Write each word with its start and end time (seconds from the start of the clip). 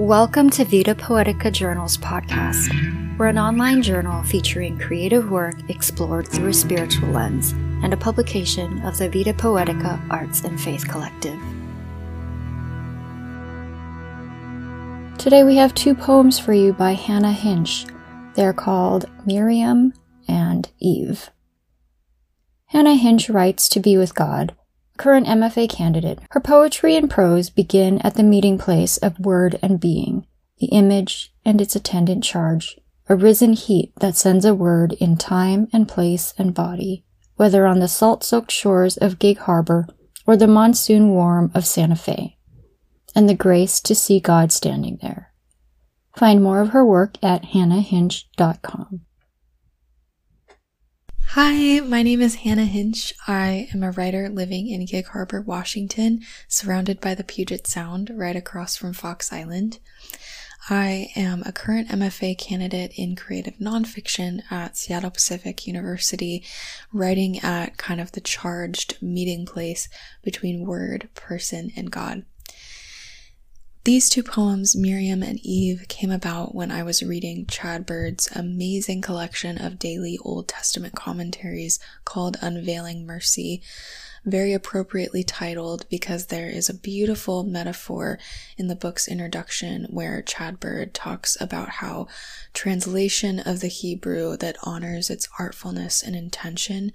Welcome 0.00 0.48
to 0.52 0.64
Vita 0.64 0.94
Poetica 0.94 1.52
Journals 1.52 1.98
podcast. 1.98 3.18
We're 3.18 3.26
an 3.26 3.36
online 3.36 3.82
journal 3.82 4.22
featuring 4.22 4.78
creative 4.78 5.30
work 5.30 5.56
explored 5.68 6.26
through 6.26 6.48
a 6.48 6.54
spiritual 6.54 7.10
lens 7.10 7.52
and 7.82 7.92
a 7.92 7.98
publication 7.98 8.80
of 8.80 8.96
the 8.96 9.10
Vita 9.10 9.34
Poetica 9.34 10.00
Arts 10.08 10.40
and 10.40 10.58
Faith 10.58 10.88
Collective. 10.88 11.38
Today 15.18 15.44
we 15.44 15.56
have 15.56 15.74
two 15.74 15.94
poems 15.94 16.38
for 16.38 16.54
you 16.54 16.72
by 16.72 16.92
Hannah 16.92 17.34
Hinsch. 17.34 17.84
They're 18.36 18.54
called 18.54 19.04
Miryam 19.26 19.92
and 20.26 20.70
Eve. 20.78 21.28
Hannah 22.68 22.96
Hinsch 22.96 23.28
writes 23.28 23.68
to 23.68 23.80
be 23.80 23.98
with 23.98 24.14
God, 24.14 24.56
current 25.00 25.26
MFA 25.26 25.66
candidate. 25.66 26.18
Her 26.30 26.40
poetry 26.40 26.94
and 26.94 27.10
prose 27.10 27.48
begin 27.48 28.00
at 28.02 28.16
the 28.16 28.22
meeting 28.22 28.58
place 28.58 28.98
of 28.98 29.18
word 29.18 29.58
and 29.62 29.80
being, 29.80 30.26
the 30.58 30.66
image 30.66 31.32
and 31.42 31.58
its 31.58 31.74
attendant 31.74 32.22
charge, 32.22 32.78
a 33.08 33.16
risen 33.16 33.54
heat 33.54 33.94
that 34.00 34.14
sends 34.14 34.44
a 34.44 34.54
word 34.54 34.92
in 35.00 35.16
time 35.16 35.68
and 35.72 35.88
place 35.88 36.34
and 36.36 36.52
body, 36.52 37.06
whether 37.36 37.66
on 37.66 37.78
the 37.78 37.88
salt 37.88 38.22
soaked 38.22 38.52
shores 38.52 38.98
of 38.98 39.18
Gig 39.18 39.38
Harbor 39.38 39.86
or 40.26 40.36
the 40.36 40.46
monsoon 40.46 41.08
warm 41.08 41.50
of 41.54 41.66
Santa 41.66 41.96
Fe, 41.96 42.36
and 43.14 43.26
the 43.26 43.34
grace 43.34 43.80
to 43.80 43.94
see 43.94 44.20
God 44.20 44.52
standing 44.52 44.98
there. 45.00 45.32
Find 46.14 46.42
more 46.42 46.60
of 46.60 46.68
her 46.68 46.84
work 46.84 47.16
at 47.22 47.44
hannahhinsch.com. 47.44 49.00
Hi, 51.34 51.78
my 51.78 52.02
name 52.02 52.20
is 52.20 52.34
Hannah 52.34 52.64
Hinsch. 52.64 53.12
I 53.28 53.68
am 53.72 53.84
a 53.84 53.92
writer 53.92 54.28
living 54.28 54.66
in 54.66 54.84
Gig 54.84 55.06
Harbor, 55.06 55.40
Washington, 55.40 56.22
surrounded 56.48 57.00
by 57.00 57.14
the 57.14 57.22
Puget 57.22 57.68
Sound, 57.68 58.10
right 58.12 58.34
across 58.34 58.76
from 58.76 58.94
Fox 58.94 59.32
Island. 59.32 59.78
I 60.68 61.12
am 61.14 61.44
a 61.46 61.52
current 61.52 61.88
MFA 61.88 62.36
candidate 62.36 62.94
in 62.96 63.14
creative 63.14 63.58
nonfiction 63.58 64.42
at 64.50 64.76
Seattle 64.76 65.12
Pacific 65.12 65.68
University, 65.68 66.42
writing 66.92 67.38
at 67.38 67.76
kind 67.76 68.00
of 68.00 68.10
the 68.10 68.20
charged 68.20 69.00
meeting 69.00 69.46
place 69.46 69.88
between 70.24 70.66
word, 70.66 71.10
person, 71.14 71.70
and 71.76 71.92
God. 71.92 72.24
These 73.90 74.08
two 74.08 74.22
poems, 74.22 74.76
Miryam 74.76 75.20
and 75.20 75.40
Eve, 75.40 75.86
came 75.88 76.12
about 76.12 76.54
when 76.54 76.70
I 76.70 76.84
was 76.84 77.02
reading 77.02 77.44
Chad 77.46 77.86
Bird's 77.86 78.28
amazing 78.32 79.00
collection 79.00 79.58
of 79.58 79.80
daily 79.80 80.16
Old 80.22 80.46
Testament 80.46 80.94
commentaries 80.94 81.80
called 82.04 82.36
Unveiling 82.40 83.04
Mercy, 83.04 83.62
very 84.24 84.52
appropriately 84.52 85.24
titled 85.24 85.86
because 85.90 86.26
there 86.26 86.48
is 86.48 86.68
a 86.68 86.74
beautiful 86.74 87.42
metaphor 87.42 88.20
in 88.56 88.68
the 88.68 88.76
book's 88.76 89.08
introduction 89.08 89.88
where 89.90 90.22
Chad 90.22 90.60
Bird 90.60 90.94
talks 90.94 91.36
about 91.40 91.68
how 91.68 92.06
translation 92.54 93.40
of 93.40 93.58
the 93.58 93.66
Hebrew 93.66 94.36
that 94.36 94.56
honors 94.62 95.10
its 95.10 95.28
artfulness 95.36 96.00
and 96.00 96.14
intention 96.14 96.92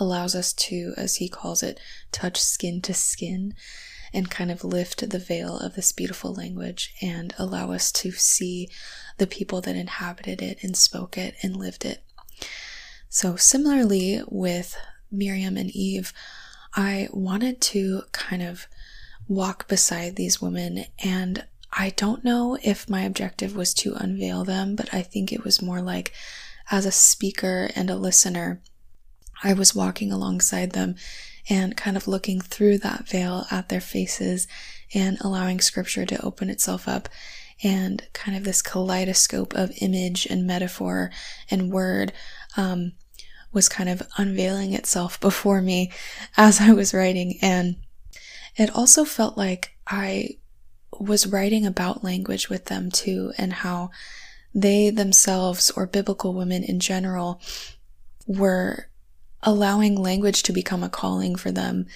allows 0.00 0.34
us 0.34 0.54
to, 0.54 0.94
as 0.96 1.16
he 1.16 1.28
calls 1.28 1.62
it, 1.62 1.78
touch 2.10 2.40
skin 2.40 2.80
to 2.80 2.94
skin 2.94 3.52
and 4.12 4.30
kind 4.30 4.50
of 4.50 4.64
lift 4.64 5.08
the 5.08 5.18
veil 5.18 5.58
of 5.58 5.74
this 5.74 5.92
beautiful 5.92 6.32
language 6.34 6.94
and 7.02 7.34
allow 7.38 7.72
us 7.72 7.92
to 7.92 8.10
see 8.12 8.68
the 9.18 9.26
people 9.26 9.60
that 9.60 9.76
inhabited 9.76 10.42
it 10.42 10.58
and 10.62 10.76
spoke 10.76 11.18
it 11.18 11.34
and 11.42 11.56
lived 11.56 11.84
it. 11.84 12.02
So, 13.08 13.36
similarly 13.36 14.20
with 14.28 14.76
Miriam 15.10 15.56
and 15.56 15.70
Eve, 15.70 16.12
I 16.74 17.08
wanted 17.12 17.60
to 17.62 18.02
kind 18.12 18.42
of 18.42 18.66
walk 19.26 19.68
beside 19.68 20.16
these 20.16 20.40
women 20.40 20.84
and 21.02 21.44
I 21.72 21.90
don't 21.90 22.24
know 22.24 22.58
if 22.62 22.88
my 22.88 23.02
objective 23.02 23.54
was 23.54 23.74
to 23.74 23.94
unveil 23.94 24.44
them, 24.44 24.74
but 24.74 24.92
I 24.92 25.02
think 25.02 25.32
it 25.32 25.44
was 25.44 25.60
more 25.60 25.82
like 25.82 26.12
as 26.70 26.86
a 26.86 26.92
speaker 26.92 27.70
and 27.74 27.90
a 27.90 27.96
listener, 27.96 28.62
I 29.42 29.52
was 29.52 29.74
walking 29.74 30.12
alongside 30.12 30.72
them 30.72 30.96
and 31.48 31.76
kind 31.76 31.96
of 31.96 32.08
looking 32.08 32.40
through 32.40 32.78
that 32.78 33.08
veil 33.08 33.46
at 33.50 33.68
their 33.68 33.80
faces 33.80 34.46
and 34.94 35.18
allowing 35.20 35.60
scripture 35.60 36.04
to 36.06 36.24
open 36.24 36.50
itself 36.50 36.88
up 36.88 37.08
and 37.62 38.06
kind 38.12 38.36
of 38.36 38.44
this 38.44 38.62
kaleidoscope 38.62 39.54
of 39.54 39.72
image 39.80 40.26
and 40.26 40.46
metaphor 40.46 41.10
and 41.50 41.72
word 41.72 42.12
um, 42.56 42.92
was 43.52 43.68
kind 43.68 43.88
of 43.88 44.02
unveiling 44.16 44.74
itself 44.74 45.18
before 45.20 45.60
me 45.60 45.92
as 46.36 46.60
I 46.60 46.72
was 46.72 46.94
writing. 46.94 47.38
And 47.42 47.76
it 48.56 48.74
also 48.74 49.04
felt 49.04 49.36
like 49.36 49.76
I 49.86 50.38
was 50.98 51.26
writing 51.26 51.64
about 51.64 52.04
language 52.04 52.48
with 52.48 52.66
them 52.66 52.90
too, 52.90 53.32
and 53.38 53.52
how 53.52 53.90
they 54.54 54.90
themselves, 54.90 55.70
or 55.70 55.86
biblical 55.86 56.34
women 56.34 56.64
in 56.64 56.80
general, 56.80 57.40
were 58.26 58.87
allowing 59.42 59.94
language 59.94 60.42
to 60.44 60.52
become 60.52 60.82
a 60.82 60.88
calling 60.88 61.36
for 61.36 61.50
them. 61.50 61.86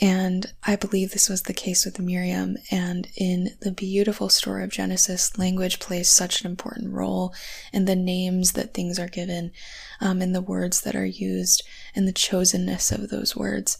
And 0.00 0.52
I 0.62 0.76
believe 0.76 1.12
this 1.12 1.28
was 1.28 1.42
the 1.42 1.54
case 1.54 1.86
with 1.86 1.98
Miriam. 1.98 2.58
And 2.70 3.08
in 3.16 3.56
the 3.60 3.70
beautiful 3.70 4.28
story 4.28 4.62
of 4.62 4.70
Genesis, 4.70 5.38
language 5.38 5.78
plays 5.78 6.10
such 6.10 6.42
an 6.42 6.50
important 6.50 6.92
role 6.92 7.34
in 7.72 7.86
the 7.86 7.96
names 7.96 8.52
that 8.52 8.74
things 8.74 8.98
are 8.98 9.08
given, 9.08 9.52
um, 10.00 10.20
in 10.20 10.32
the 10.32 10.42
words 10.42 10.82
that 10.82 10.94
are 10.94 11.06
used, 11.06 11.62
and 11.94 12.06
the 12.06 12.12
chosenness 12.12 12.92
of 12.92 13.08
those 13.08 13.34
words. 13.34 13.78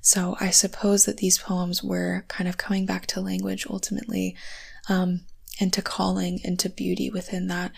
So 0.00 0.36
I 0.40 0.50
suppose 0.50 1.04
that 1.04 1.18
these 1.18 1.38
poems 1.38 1.82
were 1.82 2.24
kind 2.26 2.48
of 2.48 2.58
coming 2.58 2.84
back 2.84 3.06
to 3.08 3.20
language 3.20 3.66
ultimately, 3.70 4.36
um, 4.88 5.22
and 5.60 5.72
to 5.72 5.82
calling 5.82 6.40
and 6.44 6.58
to 6.58 6.68
beauty 6.68 7.08
within 7.08 7.46
that, 7.48 7.72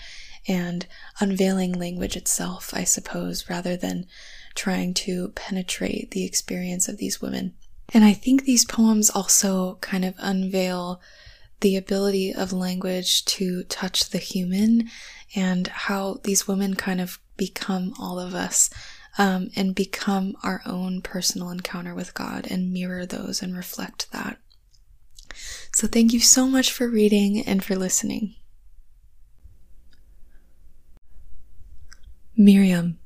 and 0.46 0.86
unveiling 1.20 1.72
language 1.72 2.16
itself, 2.16 2.72
I 2.74 2.84
suppose, 2.84 3.48
rather 3.48 3.76
than 3.76 4.06
trying 4.54 4.94
to 4.94 5.28
penetrate 5.34 6.10
the 6.10 6.24
experience 6.24 6.88
of 6.88 6.98
these 6.98 7.20
women. 7.20 7.54
And 7.94 8.04
I 8.04 8.12
think 8.12 8.44
these 8.44 8.64
poems 8.64 9.08
also 9.10 9.76
kind 9.80 10.04
of 10.04 10.14
unveil 10.18 11.00
the 11.60 11.76
ability 11.76 12.32
of 12.32 12.52
language 12.52 13.24
to 13.24 13.64
touch 13.64 14.10
the 14.10 14.18
human 14.18 14.88
and 15.34 15.66
how 15.68 16.20
these 16.24 16.46
women 16.46 16.74
kind 16.74 17.00
of 17.00 17.18
become 17.36 17.94
all 17.98 18.18
of 18.18 18.34
us 18.34 18.70
um, 19.16 19.50
and 19.56 19.74
become 19.74 20.36
our 20.42 20.62
own 20.64 21.02
personal 21.02 21.50
encounter 21.50 21.94
with 21.94 22.14
God 22.14 22.46
and 22.48 22.72
mirror 22.72 23.04
those 23.04 23.42
and 23.42 23.56
reflect 23.56 24.10
that. 24.12 24.38
So, 25.74 25.86
thank 25.86 26.12
you 26.12 26.20
so 26.20 26.46
much 26.46 26.72
for 26.72 26.88
reading 26.88 27.42
and 27.42 27.62
for 27.62 27.76
listening. 27.76 28.34
Miryam. 32.40 33.00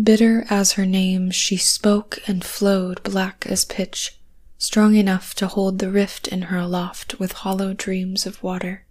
Bitter 0.00 0.46
as 0.48 0.74
her 0.74 0.86
name, 0.86 1.32
she 1.32 1.56
spoke 1.56 2.20
and 2.28 2.44
flowed 2.44 3.02
black 3.02 3.46
as 3.48 3.64
pitch, 3.64 4.16
strong 4.58 4.94
enough 4.94 5.34
to 5.34 5.48
hold 5.48 5.80
the 5.80 5.90
rift 5.90 6.28
in 6.28 6.42
her 6.42 6.58
aloft 6.58 7.18
with 7.18 7.32
hollow 7.32 7.74
dreams 7.74 8.26
of 8.26 8.40
water. 8.44 8.86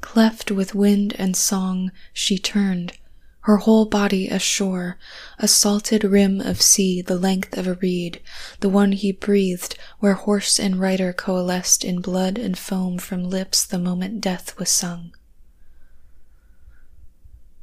Cleft 0.00 0.52
with 0.52 0.76
wind 0.76 1.12
and 1.18 1.36
song, 1.36 1.90
she 2.12 2.38
turned, 2.38 2.92
her 3.40 3.56
whole 3.56 3.86
body 3.86 4.28
ashore, 4.28 4.96
a 5.40 5.48
salted 5.48 6.04
rim 6.04 6.40
of 6.40 6.62
sea 6.62 7.02
the 7.02 7.18
length 7.18 7.58
of 7.58 7.66
a 7.66 7.74
reed, 7.74 8.20
the 8.60 8.68
one 8.68 8.92
he 8.92 9.10
breathed, 9.10 9.76
where 9.98 10.14
horse 10.14 10.60
and 10.60 10.78
rider 10.78 11.12
coalesced 11.12 11.84
in 11.84 12.00
blood 12.00 12.38
and 12.38 12.56
foam 12.56 12.96
from 12.96 13.28
lips 13.28 13.64
the 13.64 13.76
moment 13.76 14.20
death 14.20 14.56
was 14.56 14.70
sung. 14.70 15.12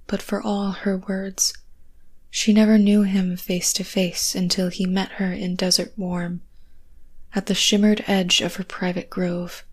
But 0.07 0.21
for 0.21 0.41
all 0.41 0.71
her 0.71 0.97
words, 0.97 1.53
she 2.29 2.53
never 2.53 2.77
knew 2.77 3.03
him 3.03 3.37
face 3.37 3.73
to 3.73 3.83
face 3.83 4.35
until 4.35 4.69
he 4.69 4.85
met 4.85 5.13
her 5.13 5.31
in 5.31 5.55
desert 5.55 5.93
warm, 5.97 6.41
at 7.33 7.47
the 7.47 7.55
shimmered 7.55 8.03
edge 8.07 8.41
of 8.41 8.55
her 8.55 8.63
private 8.63 9.09
grove, 9.09 9.65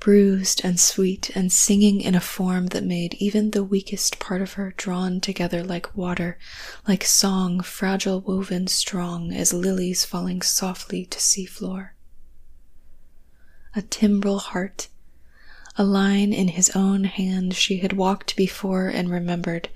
bruised 0.00 0.60
and 0.64 0.80
sweet 0.80 1.30
and 1.36 1.52
singing 1.52 2.00
in 2.00 2.14
a 2.14 2.20
form 2.20 2.66
that 2.68 2.82
made 2.82 3.14
even 3.14 3.50
the 3.50 3.62
weakest 3.62 4.18
part 4.18 4.42
of 4.42 4.54
her 4.54 4.74
drawn 4.76 5.20
together 5.20 5.62
like 5.62 5.96
water, 5.96 6.38
like 6.88 7.04
song 7.04 7.60
fragile 7.60 8.20
woven 8.20 8.66
strong 8.66 9.32
as 9.32 9.52
lilies 9.52 10.04
falling 10.04 10.42
softly 10.42 11.04
to 11.06 11.18
seafloor. 11.18 11.90
A 13.76 13.82
timbrel 13.82 14.38
heart, 14.38 14.88
a 15.76 15.84
line 15.84 16.32
in 16.32 16.48
his 16.48 16.70
own 16.74 17.04
hand 17.04 17.54
she 17.54 17.78
had 17.78 17.92
walked 17.92 18.36
before 18.36 18.88
and 18.88 19.10
remembered, 19.10 19.68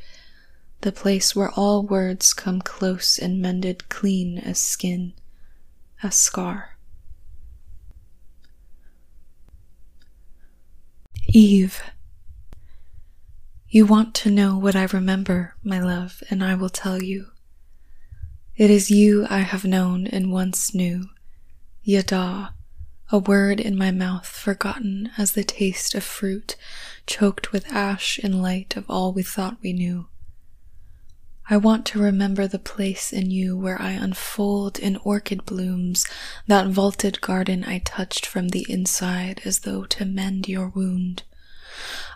the 0.82 0.92
place 0.92 1.34
where 1.34 1.50
all 1.50 1.82
words 1.82 2.34
come 2.34 2.60
close 2.60 3.18
and 3.18 3.40
mended 3.40 3.88
clean 3.88 4.38
as 4.38 4.58
skin, 4.58 5.12
a 6.02 6.10
scar. 6.10 6.76
Eve. 11.28 11.82
You 13.68 13.84
want 13.84 14.14
to 14.16 14.30
know 14.30 14.56
what 14.56 14.76
I 14.76 14.84
remember, 14.84 15.54
my 15.62 15.80
love, 15.80 16.22
and 16.30 16.42
I 16.42 16.54
will 16.54 16.70
tell 16.70 17.02
you. 17.02 17.28
It 18.56 18.70
is 18.70 18.90
you 18.90 19.26
I 19.28 19.40
have 19.40 19.64
known 19.64 20.06
and 20.06 20.32
once 20.32 20.72
knew, 20.72 21.08
Yada, 21.82 22.54
a 23.10 23.18
word 23.18 23.60
in 23.60 23.76
my 23.76 23.90
mouth 23.90 24.26
forgotten 24.26 25.10
as 25.16 25.32
the 25.32 25.44
taste 25.44 25.94
of 25.94 26.02
fruit, 26.02 26.56
choked 27.06 27.52
with 27.52 27.70
ash 27.72 28.18
in 28.18 28.42
light 28.42 28.76
of 28.76 28.84
all 28.88 29.12
we 29.12 29.22
thought 29.22 29.58
we 29.62 29.72
knew. 29.72 30.06
I 31.48 31.56
want 31.56 31.86
to 31.86 32.00
remember 32.00 32.48
the 32.48 32.58
place 32.58 33.12
in 33.12 33.30
you 33.30 33.56
where 33.56 33.80
I 33.80 33.92
unfold 33.92 34.80
in 34.80 34.96
orchid 34.96 35.46
blooms 35.46 36.04
that 36.48 36.66
vaulted 36.66 37.20
garden 37.20 37.62
I 37.64 37.78
touched 37.78 38.26
from 38.26 38.48
the 38.48 38.66
inside 38.68 39.42
as 39.44 39.60
though 39.60 39.84
to 39.84 40.04
mend 40.04 40.48
your 40.48 40.68
wound. 40.68 41.22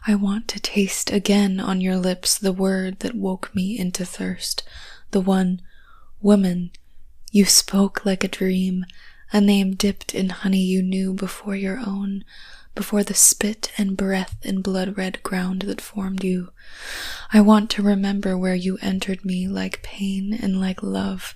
I 0.04 0.16
want 0.16 0.48
to 0.48 0.60
taste 0.60 1.12
again 1.12 1.60
on 1.60 1.80
your 1.80 1.96
lips 1.96 2.36
the 2.36 2.52
word 2.52 3.00
that 3.00 3.14
woke 3.14 3.54
me 3.54 3.78
into 3.78 4.04
thirst, 4.04 4.64
the 5.12 5.20
one, 5.20 5.62
woman, 6.20 6.72
you 7.30 7.44
spoke 7.44 8.04
like 8.04 8.24
a 8.24 8.28
dream, 8.28 8.84
a 9.32 9.40
name 9.40 9.74
dipped 9.74 10.14
in 10.14 10.28
honey 10.28 10.62
you 10.62 10.82
knew 10.82 11.14
before 11.14 11.54
your 11.54 11.78
own, 11.78 12.24
before 12.74 13.02
the 13.02 13.14
spit 13.14 13.70
and 13.78 13.96
breath 13.96 14.36
and 14.42 14.62
blood 14.62 14.96
red 14.96 15.22
ground 15.22 15.62
that 15.62 15.80
formed 15.80 16.24
you. 16.24 16.50
I 17.32 17.40
want 17.40 17.70
to 17.70 17.82
remember 17.82 18.36
where 18.36 18.54
you 18.54 18.78
entered 18.82 19.24
me 19.24 19.46
like 19.46 19.82
pain 19.82 20.32
and 20.32 20.60
like 20.60 20.82
love. 20.82 21.34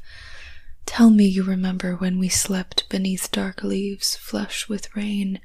Tell 0.86 1.10
me 1.10 1.24
you 1.24 1.42
remember 1.42 1.96
when 1.96 2.18
we 2.18 2.28
slept 2.28 2.88
beneath 2.88 3.30
dark 3.30 3.62
leaves 3.62 4.16
flush 4.16 4.68
with 4.68 4.94
rain, 4.94 5.40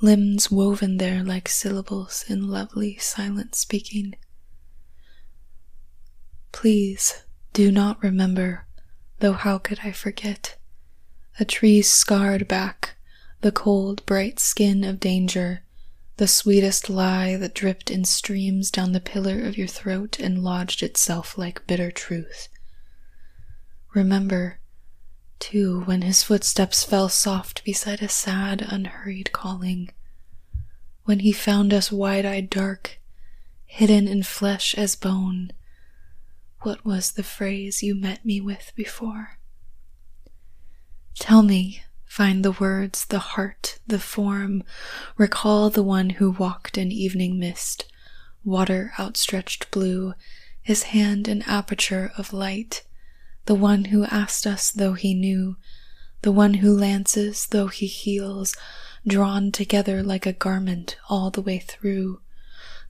limbs 0.00 0.50
woven 0.50 0.98
there 0.98 1.22
like 1.22 1.48
syllables 1.48 2.24
in 2.28 2.48
lovely 2.48 2.96
silent 2.98 3.54
speaking. 3.54 4.14
Please 6.52 7.24
do 7.52 7.72
not 7.72 8.02
remember, 8.02 8.66
though 9.18 9.32
how 9.32 9.58
could 9.58 9.80
I 9.82 9.92
forget? 9.92 10.56
A 11.40 11.44
tree's 11.44 11.90
scarred 11.90 12.46
back, 12.46 12.94
the 13.40 13.50
cold, 13.50 14.06
bright 14.06 14.38
skin 14.38 14.84
of 14.84 15.00
danger, 15.00 15.62
the 16.16 16.28
sweetest 16.28 16.88
lie 16.88 17.36
that 17.36 17.54
dripped 17.54 17.90
in 17.90 18.04
streams 18.04 18.70
down 18.70 18.92
the 18.92 19.00
pillar 19.00 19.44
of 19.44 19.58
your 19.58 19.66
throat 19.66 20.20
and 20.20 20.44
lodged 20.44 20.80
itself 20.80 21.36
like 21.36 21.66
bitter 21.66 21.90
truth. 21.90 22.48
Remember, 23.94 24.60
too, 25.40 25.80
when 25.82 26.02
his 26.02 26.22
footsteps 26.22 26.84
fell 26.84 27.08
soft 27.08 27.64
beside 27.64 28.00
a 28.00 28.08
sad, 28.08 28.62
unhurried 28.62 29.32
calling, 29.32 29.90
when 31.04 31.18
he 31.18 31.32
found 31.32 31.74
us 31.74 31.90
wide 31.90 32.24
eyed 32.24 32.48
dark, 32.48 33.00
hidden 33.66 34.06
in 34.06 34.22
flesh 34.22 34.74
as 34.76 34.94
bone. 34.94 35.50
What 36.60 36.84
was 36.84 37.12
the 37.12 37.24
phrase 37.24 37.82
you 37.82 37.96
met 37.96 38.24
me 38.24 38.40
with 38.40 38.72
before? 38.76 39.38
Tell 41.18 41.42
me, 41.42 41.84
Find 42.14 42.44
the 42.44 42.52
words, 42.52 43.06
the 43.06 43.18
heart, 43.18 43.80
the 43.88 43.98
form. 43.98 44.62
Recall 45.16 45.68
the 45.68 45.82
one 45.82 46.10
who 46.10 46.30
walked 46.30 46.78
in 46.78 46.92
evening 46.92 47.40
mist, 47.40 47.86
water 48.44 48.92
outstretched 49.00 49.68
blue, 49.72 50.14
his 50.62 50.84
hand 50.84 51.26
an 51.26 51.42
aperture 51.42 52.12
of 52.16 52.32
light. 52.32 52.84
The 53.46 53.56
one 53.56 53.86
who 53.86 54.04
asked 54.04 54.46
us 54.46 54.70
though 54.70 54.92
he 54.92 55.12
knew, 55.12 55.56
the 56.22 56.30
one 56.30 56.54
who 56.54 56.72
lances 56.72 57.46
though 57.46 57.66
he 57.66 57.86
heals, 57.86 58.54
drawn 59.04 59.50
together 59.50 60.04
like 60.04 60.24
a 60.24 60.32
garment 60.32 60.96
all 61.08 61.30
the 61.30 61.42
way 61.42 61.58
through. 61.58 62.20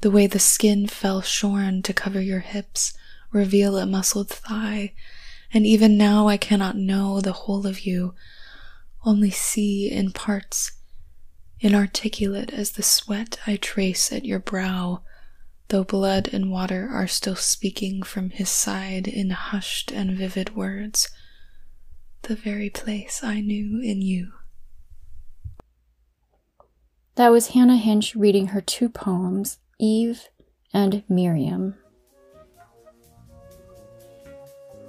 The 0.03 0.11
way 0.11 0.26
the 0.26 0.38
skin 0.38 0.87
fell 0.87 1.23
shorn 1.23 1.81
to 1.81 1.94
cover 1.94 2.21
your 2.21 2.41
hips, 2.41 2.93
reveal 3.32 3.79
a 3.79 3.87
muscled 3.87 4.29
thigh, 4.29 4.93
and 5.54 5.64
even 5.64 5.96
now 5.96 6.26
I 6.26 6.36
cannot 6.36 6.76
know 6.76 7.20
the 7.20 7.32
whole 7.32 7.64
of 7.64 7.86
you 7.86 8.14
only 9.04 9.30
see 9.30 9.88
in 9.88 10.10
parts, 10.10 10.72
inarticulate 11.60 12.52
as 12.52 12.72
the 12.72 12.82
sweat 12.82 13.38
I 13.46 13.54
trace 13.56 14.12
at 14.12 14.24
your 14.24 14.40
brow, 14.40 15.02
though 15.68 15.84
blood 15.84 16.28
and 16.32 16.50
water 16.50 16.88
are 16.90 17.06
still 17.06 17.36
speaking 17.36 18.02
from 18.02 18.30
his 18.30 18.48
side 18.48 19.06
in 19.06 19.30
hushed 19.30 19.92
and 19.92 20.16
vivid 20.18 20.56
words, 20.56 21.08
the 22.22 22.34
very 22.34 22.68
place 22.68 23.20
I 23.22 23.40
knew 23.40 23.80
in 23.80 24.02
you. 24.02 24.32
That 27.14 27.30
was 27.30 27.48
Hannah 27.48 27.76
Hinsch 27.76 28.16
reading 28.16 28.48
her 28.48 28.60
two 28.60 28.88
poems, 28.88 29.58
Eve 29.78 30.28
and 30.72 31.04
Miryam. 31.08 31.76